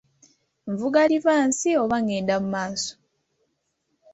Nvuga 0.71 0.99
livansi 1.11 1.69
oba 1.81 1.97
ngenda 2.03 2.35
mu 2.41 2.47
maaso? 2.53 2.93